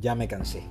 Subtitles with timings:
[0.00, 0.62] ya me cansé.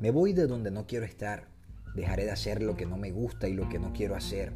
[0.00, 1.48] Me voy de donde no quiero estar.
[1.94, 4.52] Dejaré de hacer lo que no me gusta y lo que no quiero hacer.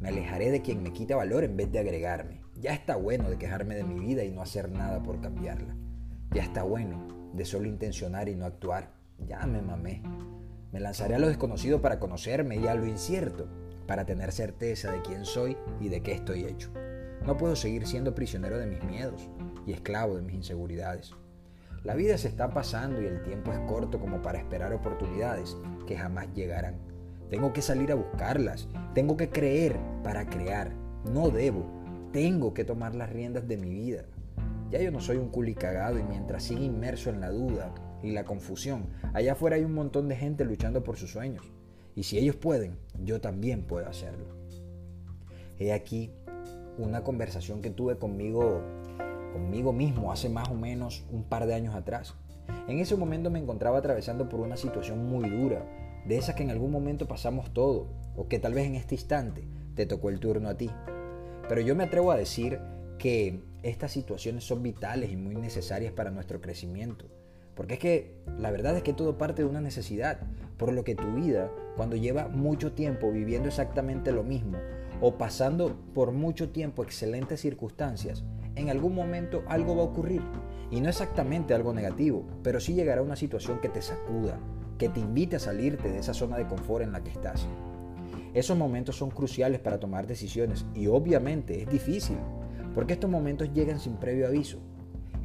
[0.00, 2.40] Me alejaré de quien me quita valor en vez de agregarme.
[2.60, 5.76] Ya está bueno de quejarme de mi vida y no hacer nada por cambiarla.
[6.32, 8.92] Ya está bueno de solo intencionar y no actuar.
[9.26, 10.02] Ya me mamé.
[10.72, 13.48] Me lanzaré a lo desconocido para conocerme y a lo incierto
[13.86, 16.70] para tener certeza de quién soy y de qué estoy hecho.
[17.26, 19.28] No puedo seguir siendo prisionero de mis miedos
[19.66, 21.12] y esclavo de mis inseguridades.
[21.84, 25.96] La vida se está pasando y el tiempo es corto como para esperar oportunidades que
[25.96, 26.76] jamás llegarán.
[27.28, 30.70] Tengo que salir a buscarlas, tengo que creer para crear.
[31.12, 31.66] No debo,
[32.12, 34.04] tengo que tomar las riendas de mi vida.
[34.70, 38.24] Ya yo no soy un culicagado y mientras siga inmerso en la duda y la
[38.24, 41.50] confusión, allá afuera hay un montón de gente luchando por sus sueños.
[41.96, 44.26] Y si ellos pueden, yo también puedo hacerlo.
[45.58, 46.12] He aquí
[46.78, 48.62] una conversación que tuve conmigo
[49.32, 52.14] conmigo mismo hace más o menos un par de años atrás.
[52.68, 55.64] En ese momento me encontraba atravesando por una situación muy dura,
[56.06, 59.44] de esas que en algún momento pasamos todo, o que tal vez en este instante
[59.74, 60.70] te tocó el turno a ti.
[61.48, 62.60] Pero yo me atrevo a decir
[62.98, 67.06] que estas situaciones son vitales y muy necesarias para nuestro crecimiento.
[67.54, 70.20] Porque es que la verdad es que todo parte de una necesidad,
[70.56, 74.58] por lo que tu vida, cuando lleva mucho tiempo viviendo exactamente lo mismo
[75.00, 78.24] o pasando por mucho tiempo excelentes circunstancias,
[78.56, 80.22] en algún momento algo va a ocurrir.
[80.70, 84.38] Y no exactamente algo negativo, pero sí llegará una situación que te sacuda,
[84.78, 87.46] que te invite a salirte de esa zona de confort en la que estás.
[88.32, 92.16] Esos momentos son cruciales para tomar decisiones y obviamente es difícil,
[92.74, 94.60] porque estos momentos llegan sin previo aviso.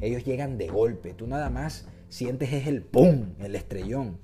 [0.00, 4.18] Ellos llegan de golpe, tú nada más sientes es el ¡pum!, el estrellón.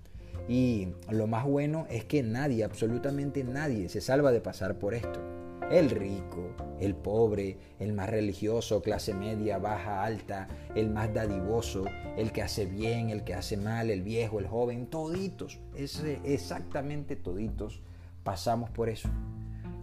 [0.47, 5.34] Y lo más bueno es que nadie, absolutamente nadie, se salva de pasar por esto
[5.70, 11.84] el rico, el pobre, el más religioso, clase media, baja, alta, el más dadivoso,
[12.17, 17.83] el que hace bien, el que hace mal, el viejo, el joven, toditos, exactamente toditos
[18.25, 19.08] pasamos por eso.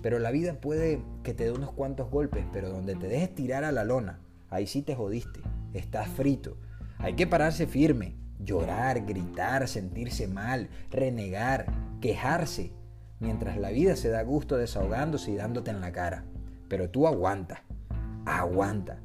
[0.02, 3.64] Pero la vida puede que te dé unos cuantos golpes, pero donde te dejes tirar
[3.64, 4.20] a la lona,
[4.50, 5.40] ahí sí te jodiste,
[5.74, 6.58] estás frito.
[6.98, 11.68] Hay que pararse firme, llorar, gritar, sentirse mal, renegar,
[12.02, 12.72] quejarse,
[13.22, 16.26] mientras la vida se da gusto desahogándose y dándote en la cara.
[16.68, 17.64] Pero tú aguanta,
[18.26, 19.00] aguanta.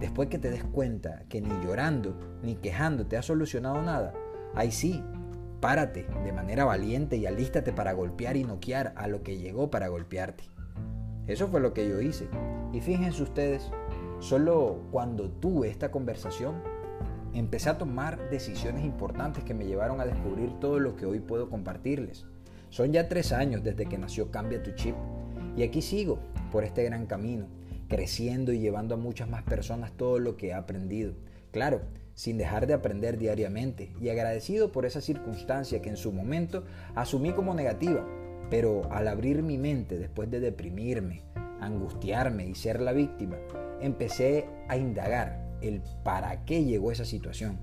[0.00, 4.14] Después que te des cuenta que ni llorando ni quejando te ha solucionado nada,
[4.54, 5.04] ahí sí,
[5.60, 9.88] párate de manera valiente y alístate para golpear y noquear a lo que llegó para
[9.88, 10.44] golpearte.
[11.26, 12.28] Eso fue lo que yo hice.
[12.72, 13.70] Y fíjense ustedes,
[14.20, 16.62] solo cuando tuve esta conversación,
[17.34, 21.50] empecé a tomar decisiones importantes que me llevaron a descubrir todo lo que hoy puedo
[21.50, 22.26] compartirles.
[22.70, 24.94] Son ya tres años desde que nació Cambia tu Chip.
[25.56, 26.20] Y aquí sigo
[26.52, 27.46] por este gran camino,
[27.88, 31.12] creciendo y llevando a muchas más personas todo lo que he aprendido.
[31.50, 31.82] Claro,
[32.14, 33.92] sin dejar de aprender diariamente.
[34.00, 36.64] Y agradecido por esa circunstancia que en su momento
[36.94, 38.06] asumí como negativa,
[38.50, 41.22] pero al abrir mi mente después de deprimirme,
[41.60, 43.36] angustiarme y ser la víctima,
[43.80, 47.58] empecé a indagar el para qué llegó esa situación,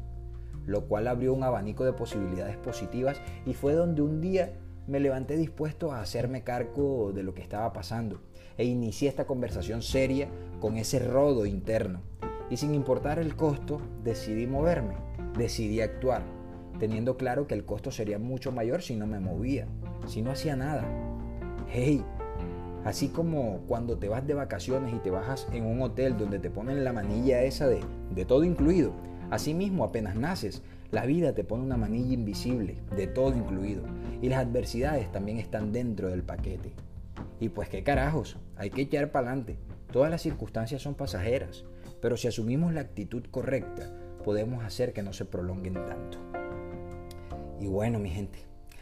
[0.66, 4.52] lo cual abrió un abanico de posibilidades positivas y fue donde un día
[4.88, 8.22] me levanté dispuesto a hacerme cargo de lo que estaba pasando
[8.58, 12.02] e inicié esta conversación seria con ese rodo interno.
[12.50, 14.96] Y sin importar el costo, decidí moverme,
[15.38, 16.24] decidí actuar,
[16.80, 19.68] teniendo claro que el costo sería mucho mayor si no me movía,
[20.08, 20.86] si no hacía nada.
[21.70, 22.04] Hey,
[22.86, 26.50] así como cuando te vas de vacaciones y te bajas en un hotel donde te
[26.50, 27.82] ponen la manilla esa de,
[28.16, 28.94] de todo incluido,
[29.30, 33.84] así mismo apenas naces, la vida te pone una manilla invisible, de todo incluido,
[34.22, 36.72] y las adversidades también están dentro del paquete.
[37.40, 39.58] Y pues qué carajos, hay que echar para adelante.
[39.92, 41.66] Todas las circunstancias son pasajeras,
[42.02, 43.92] pero si asumimos la actitud correcta,
[44.24, 46.20] podemos hacer que no se prolonguen tanto.
[47.60, 48.40] Y bueno, mi gente,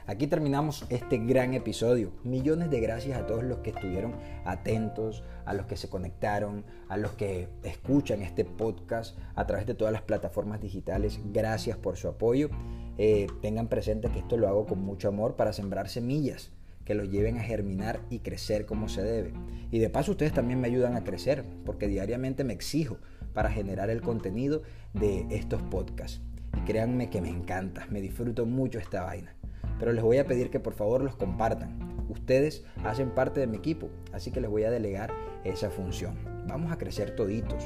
[0.08, 2.12] Aquí terminamos este gran episodio.
[2.24, 6.98] Millones de gracias a todos los que estuvieron atentos, a los que se conectaron, a
[6.98, 11.20] los que escuchan este podcast a través de todas las plataformas digitales.
[11.34, 12.52] Gracias por su apoyo.
[13.00, 16.52] Eh, tengan presente que esto lo hago con mucho amor para sembrar semillas
[16.86, 19.34] que los lleven a germinar y crecer como se debe.
[19.72, 23.00] Y de paso ustedes también me ayudan a crecer, porque diariamente me exijo
[23.34, 24.62] para generar el contenido
[24.94, 26.22] de estos podcasts.
[26.56, 29.36] Y créanme que me encanta, me disfruto mucho esta vaina
[29.80, 31.78] pero les voy a pedir que por favor los compartan.
[32.10, 35.12] Ustedes hacen parte de mi equipo, así que les voy a delegar
[35.44, 36.16] esa función.
[36.48, 37.64] Vamos a crecer toditos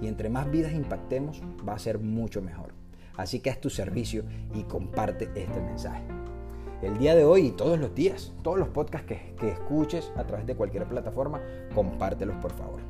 [0.00, 2.74] y entre más vidas impactemos va a ser mucho mejor.
[3.16, 4.24] Así que haz tu servicio
[4.54, 6.04] y comparte este mensaje.
[6.82, 10.24] El día de hoy y todos los días, todos los podcasts que, que escuches a
[10.26, 11.40] través de cualquier plataforma,
[11.74, 12.80] compártelos por favor.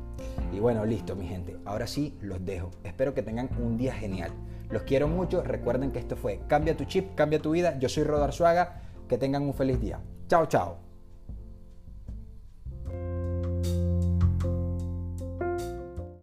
[0.51, 2.71] Y bueno, listo mi gente, ahora sí los dejo.
[2.83, 4.31] Espero que tengan un día genial.
[4.69, 5.43] Los quiero mucho.
[5.43, 7.77] Recuerden que esto fue Cambia tu chip, cambia tu vida.
[7.79, 8.81] Yo soy Rodar Suaga.
[9.07, 9.99] Que tengan un feliz día.
[10.27, 10.86] Chao, chao.